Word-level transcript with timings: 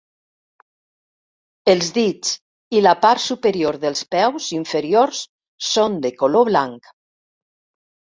Els 1.73 1.91
dits 1.97 2.31
i 2.79 2.81
la 2.87 2.95
part 3.05 3.23
superior 3.27 3.79
dels 3.85 4.03
peus 4.17 4.51
inferiors 4.63 5.23
són 5.75 6.03
de 6.09 6.17
color 6.25 6.53
blanc. 6.55 6.95